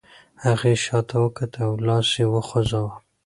[0.43, 2.93] هغې شاته وکتل او لاس یې وخوځاوه.